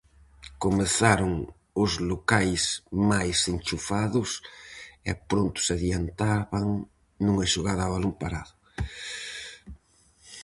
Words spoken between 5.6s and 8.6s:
se adiantaban nunha xogada a balón parado.